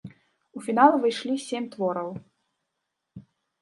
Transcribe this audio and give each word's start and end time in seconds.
У 0.59 0.61
фінал 0.67 0.91
выйшлі 1.05 1.37
сем 1.47 1.63
твораў. 1.79 2.11